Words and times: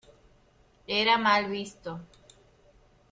Era 0.87 1.19
mal 1.19 1.45
visto. 1.47 1.99